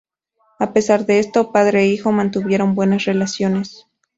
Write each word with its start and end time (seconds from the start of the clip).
A 0.57 0.73
pesar 0.73 1.05
de 1.05 1.19
esto, 1.19 1.51
padre 1.51 1.83
e 1.83 1.87
hijo 1.89 2.11
mantuvieron 2.11 2.73
buenas 2.73 3.05
relaciones. 3.05 3.85